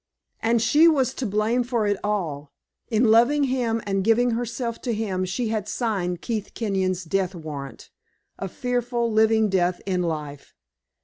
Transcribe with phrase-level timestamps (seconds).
[0.39, 2.51] And she was to blame for it all.
[2.87, 7.91] In loving him and giving herself to him she had signed Keith Kenyon's death warrant
[8.39, 10.55] a fearful, living death in life.